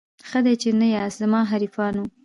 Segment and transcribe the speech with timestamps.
[0.29, 2.03] ښه دی چي نه یاست زما حریفانو